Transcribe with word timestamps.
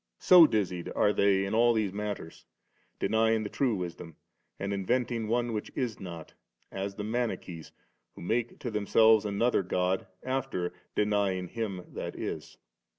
So 0.17 0.47
dizzied' 0.47 0.91
are 0.95 1.13
they 1.13 1.45
in 1.45 1.53
all 1.53 1.73
these 1.73 1.93
matters, 1.93 2.43
denying 2.97 3.43
the 3.43 3.49
true 3.51 3.75
Wisdom, 3.75 4.15
and 4.59 4.73
inventing 4.73 5.27
one 5.27 5.53
which 5.53 5.71
is 5.75 5.99
not, 5.99 6.33
as 6.71 6.95
the 6.95 7.03
Manichees 7.03 7.71
who 8.15 8.23
mskt 8.23 8.57
to 8.57 8.71
themselves 8.71 9.25
another 9.25 9.61
God, 9.61 10.07
after 10.23 10.73
denying 10.95 11.49
Him 11.49 11.83
that 11.93 12.15
is. 12.15 12.57